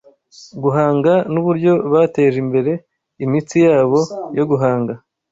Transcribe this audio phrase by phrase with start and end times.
[0.63, 2.71] guhanga nuburyo bateje imbere
[3.25, 3.99] imitsi yabo
[4.37, 4.93] yo guhanga